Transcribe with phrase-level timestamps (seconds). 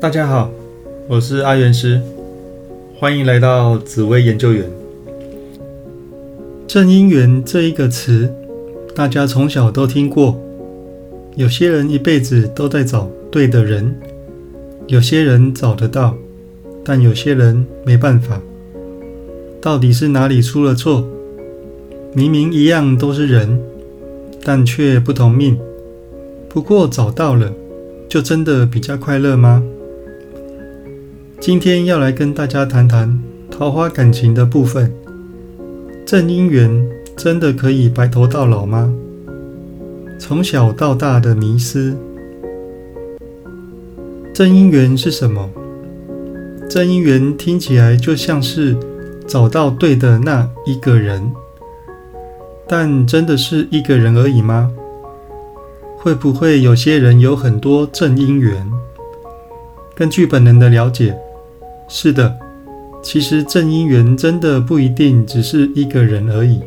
[0.00, 0.50] 大家好，
[1.06, 2.00] 我是阿元师，
[2.98, 4.64] 欢迎来到紫薇研究员。
[6.66, 8.32] 正姻缘这一个词，
[8.94, 10.40] 大家从小都听过。
[11.36, 13.94] 有些人一辈子都在找对的人，
[14.86, 16.16] 有些人找得到，
[16.82, 18.40] 但有些人没办法。
[19.60, 21.06] 到底是哪里出了错？
[22.14, 23.60] 明明一样都是人，
[24.42, 25.58] 但却不同命。
[26.48, 27.52] 不过找到了，
[28.08, 29.62] 就真的比较快乐吗？
[31.40, 33.18] 今天要来跟大家谈谈
[33.50, 34.92] 桃花感情的部分。
[36.04, 36.70] 正姻缘
[37.16, 38.92] 真的可以白头到老吗？
[40.18, 41.96] 从小到大的迷思。
[44.34, 45.48] 正姻缘是什么？
[46.68, 48.76] 正姻缘听起来就像是
[49.26, 51.32] 找到对的那一个人，
[52.68, 54.70] 但真的是一个人而已吗？
[55.96, 58.70] 会不会有些人有很多正姻缘？
[59.94, 61.16] 根据本人的了解。
[61.92, 62.38] 是的，
[63.02, 66.60] 其实正姻缘真的不一定只是一个人而已。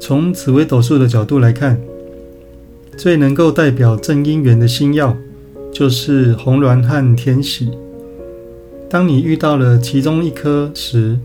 [0.00, 1.78] 从紫微斗数的角度来看，
[2.96, 5.14] 最能够代表正姻缘的星耀
[5.70, 7.68] 就是红鸾和天喜。
[8.88, 11.18] 当你遇到了其中一颗时，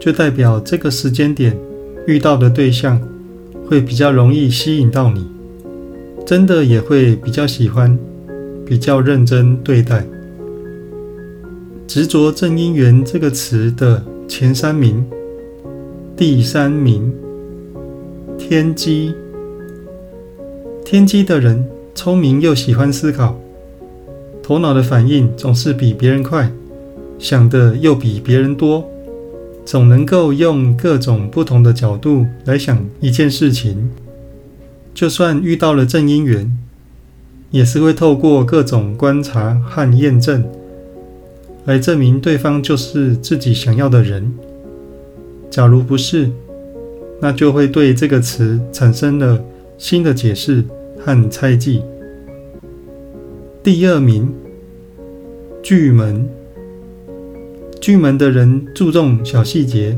[0.00, 1.56] 就代表这个时间点
[2.08, 3.00] 遇到的对象
[3.68, 5.24] 会比较容易吸引到你，
[6.26, 7.96] 真的也会比较喜欢，
[8.66, 10.04] 比较认真对待。
[11.86, 15.06] 执着正因缘这个词的前三名，
[16.16, 17.12] 第三名，
[18.36, 19.14] 天机。
[20.84, 21.64] 天机的人
[21.94, 23.38] 聪明又喜欢思考，
[24.42, 26.50] 头脑的反应总是比别人快，
[27.20, 28.84] 想的又比别人多，
[29.64, 33.88] 总能够用各种不同的角度来想一件事情。
[34.92, 36.56] 就算遇到了正因缘，
[37.50, 40.44] 也是会透过各种观察和验证。
[41.66, 44.32] 来证明对方就是自己想要的人。
[45.50, 46.30] 假如不是，
[47.20, 49.42] 那就会对这个词产生了
[49.76, 50.64] 新的解释
[50.98, 51.82] 和猜忌。
[53.62, 54.32] 第二名，
[55.62, 56.28] 巨门。
[57.80, 59.96] 巨门的人注重小细节，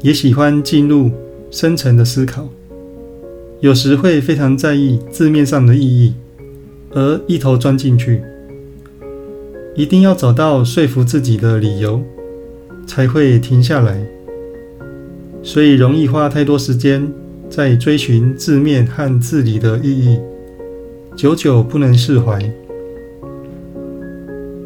[0.00, 1.10] 也喜欢进入
[1.50, 2.48] 深层的思考，
[3.60, 6.14] 有时会非常在意字面上的意义，
[6.92, 8.22] 而一头钻进去。
[9.76, 12.02] 一定要找到说服自己的理由，
[12.86, 14.02] 才会停下来。
[15.42, 17.06] 所以容易花太多时间
[17.50, 20.18] 在追寻字面和字理的意义，
[21.14, 22.40] 久久不能释怀。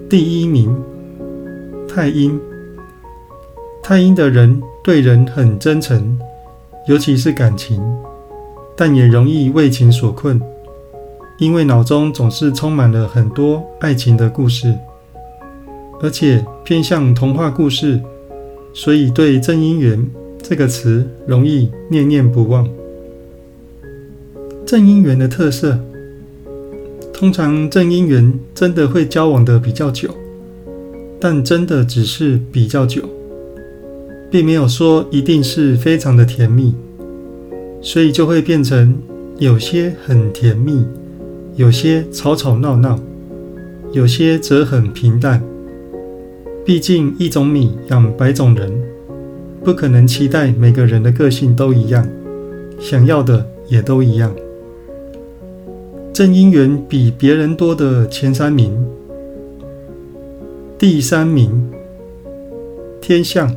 [0.09, 0.72] 第一名，
[1.88, 2.41] 太阴。
[3.82, 6.16] 太阴的人对人很真诚，
[6.87, 7.82] 尤其是感情，
[8.77, 10.41] 但也容易为情所困，
[11.38, 14.72] 因为脑中总是充满了很多爱情的故事。
[16.03, 18.00] 而且偏向童话故事，
[18.72, 20.09] 所以对“正姻缘”
[20.43, 22.69] 这个词容易念念不忘。
[24.65, 25.78] 正姻缘的特色，
[27.12, 30.09] 通常正姻缘真的会交往的比较久，
[31.21, 33.03] 但真的只是比较久，
[34.31, 36.75] 并没有说一定是非常的甜蜜，
[37.83, 38.97] 所以就会变成
[39.39, 40.87] 有些很甜蜜，
[41.56, 42.99] 有些吵吵闹闹，
[43.93, 45.43] 有些则很平淡。
[46.65, 48.71] 毕竟一种米养百种人，
[49.65, 52.06] 不可能期待每个人的个性都一样，
[52.78, 54.34] 想要的也都一样。
[56.12, 58.76] 正姻缘比别人多的前三名，
[60.78, 61.71] 第三名
[63.00, 63.54] 天象。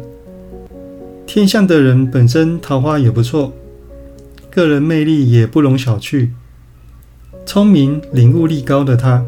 [1.26, 3.52] 天象的人本身桃花也不错，
[4.50, 6.30] 个人魅力也不容小觑，
[7.46, 9.26] 聪明领悟力高的他，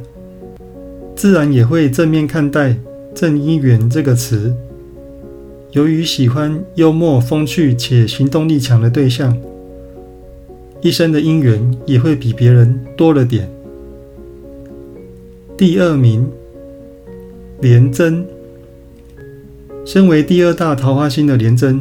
[1.16, 2.78] 自然也会正面看待。
[3.16, 4.54] 正姻缘这个词，
[5.72, 9.38] 由于喜欢幽默风趣且行动力强的对象，
[10.82, 13.50] 一生的姻缘也会比别人多了点。
[15.58, 16.30] 第二名，
[17.62, 18.26] 廉贞。
[19.86, 21.80] 身为第二大桃花星的廉贞，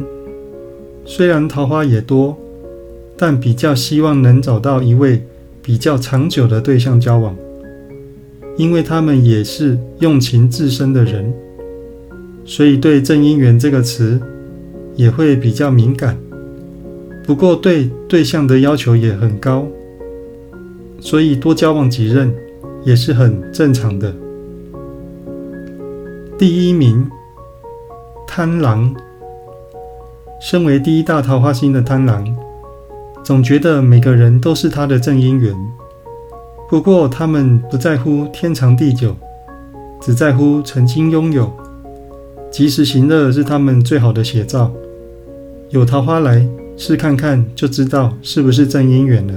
[1.03, 2.37] 虽然桃花也多，
[3.17, 5.23] 但比较希望能找到一位
[5.61, 7.35] 比较长久的对象交往。
[8.57, 11.33] 因为他们也是用情至深的人，
[12.45, 14.19] 所以对“正姻缘”这个词
[14.95, 16.17] 也会比较敏感。
[17.23, 19.67] 不过对对象的要求也很高，
[20.99, 22.33] 所以多交往几任
[22.83, 24.13] 也是很正常的。
[26.37, 27.09] 第一名，
[28.27, 28.95] 贪狼。
[30.41, 32.23] 身为第一大桃花星的贪狼，
[33.23, 35.55] 总觉得每个人都是他的正姻缘。
[36.67, 39.15] 不过，他们不在乎天长地久，
[40.01, 41.51] 只在乎曾经拥有，
[42.51, 44.73] 及时行乐是他们最好的写照。
[45.69, 49.33] 有桃花来，试看看就知道是不是正姻缘了。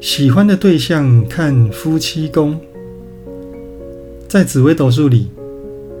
[0.00, 2.56] 喜欢的对象看夫妻宫，
[4.28, 5.28] 在紫微斗数里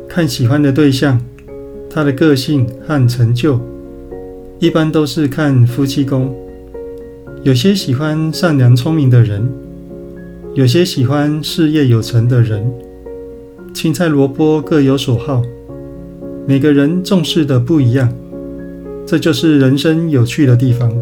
[0.08, 1.20] 看喜欢的对象，
[1.90, 3.60] 他的个性和成就，
[4.60, 6.32] 一般都是看夫妻宫。
[7.44, 9.48] 有些喜欢善良聪明的人，
[10.54, 12.68] 有些喜欢事业有成的人，
[13.72, 15.40] 青菜萝卜各有所好。
[16.48, 18.12] 每个人重视的不一样，
[19.06, 20.92] 这就是人生有趣的地方。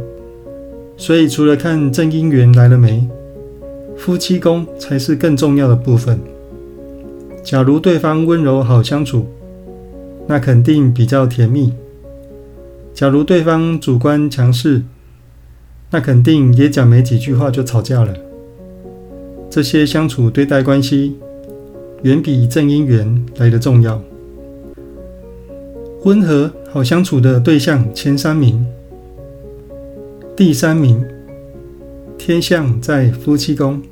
[0.99, 3.09] 所以，除了看正姻缘来了没，
[3.97, 6.21] 夫妻宫才是更重要的部分。
[7.43, 9.27] 假如对方温柔好相处，
[10.27, 11.71] 那肯定比较甜蜜；
[12.93, 14.83] 假如对方主观强势，
[15.91, 18.15] 那肯定也讲没几句话就吵架了。
[19.49, 21.17] 这些相处对待关系，
[22.03, 24.03] 远比正姻缘来的重要。
[26.05, 28.67] 温和好相处的对象前三名，
[30.37, 31.05] 第三名
[32.19, 33.83] 天象在夫妻宫，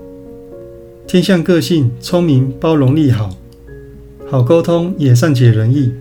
[1.06, 3.31] 天象个性聪明、包容力好，
[4.29, 5.93] 好沟通也善解人意，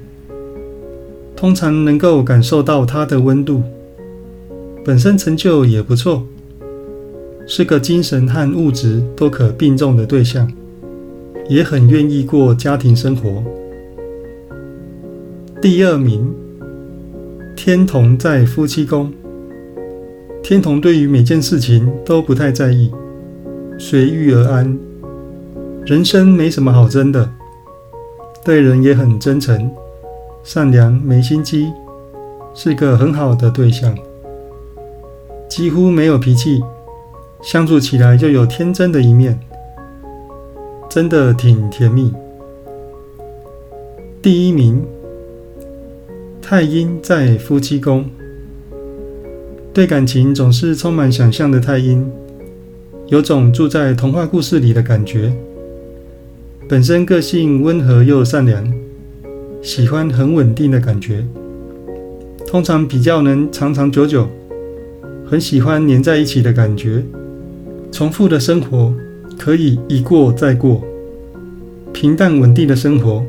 [1.36, 3.64] 通常能够感受到他的温度，
[4.86, 6.24] 本身成就也不错，
[7.48, 10.52] 是个精神和物质都可并重的对象，
[11.48, 13.42] 也很愿意过家庭生活。
[15.62, 16.30] 第二名，
[17.56, 19.12] 天同在夫妻宫。
[20.44, 22.92] 天同对于每件事情都不太在意，
[23.80, 24.78] 随遇而安。
[25.86, 27.30] 人生没什么好争的，
[28.44, 29.72] 对人也很真诚、
[30.44, 31.72] 善良、没心机，
[32.54, 33.98] 是个很好的对象。
[35.56, 36.64] 几乎没有脾气，
[37.44, 39.40] 相处起来就有天真的一面，
[40.90, 42.12] 真的挺甜蜜。
[44.20, 44.84] 第一名。
[46.42, 48.06] 太阴在夫妻宫，
[49.72, 52.04] 对感情总是充满想象的太阴，
[53.06, 55.32] 有种住在童话故事里的感觉。
[56.68, 58.74] 本身个性温和又善良，
[59.62, 61.24] 喜欢很稳定的感觉，
[62.48, 64.28] 通常比较能长长久久，
[65.34, 67.04] 很喜欢黏在一起的感觉。
[67.92, 68.94] 重复的生活
[69.36, 70.84] 可以一过再过，
[71.92, 73.26] 平淡稳定的生活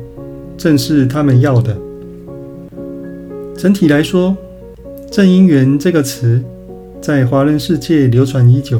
[0.55, 1.75] 正是他们要的。
[3.57, 4.37] 整体来说
[5.09, 6.43] ，“正姻缘”这个词
[7.01, 8.79] 在华人世界流传已久。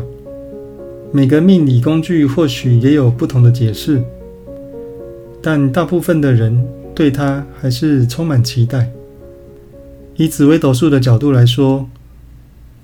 [1.12, 4.00] 每个命理工具或许也有不同的解释，
[5.42, 6.63] 但大部分的人
[6.94, 8.92] 对它还是充满期待。
[10.16, 11.89] 以紫微斗数的角度来说，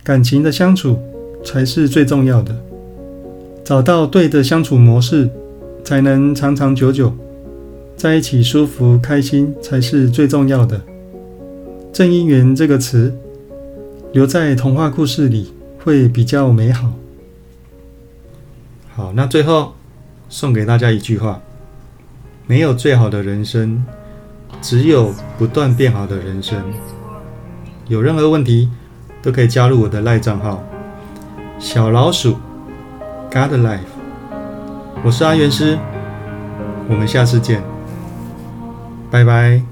[0.04, 1.00] 感情的相处
[1.44, 2.56] 才是最重要的。
[3.64, 5.30] 找到对的相处模式，
[5.84, 7.14] 才能长长久久
[7.96, 10.82] 在一起，舒服开心才是最重要的。
[11.94, 13.14] 正姻缘这个词
[14.12, 15.54] 留在童话故事里
[15.84, 16.92] 会比较美好。
[18.94, 19.74] 好，那最后
[20.30, 21.42] 送给大家一句话：
[22.48, 23.86] 没有最好的人生，
[24.62, 26.62] 只有不断变好的人生。
[27.88, 28.70] 有任何问题
[29.22, 30.64] 都可以加入我的赖账号
[31.60, 32.38] 小老鼠
[33.32, 33.80] God Life。
[35.04, 35.78] 我是阿元师，
[36.88, 37.64] 我们下次见，
[39.10, 39.71] 拜拜。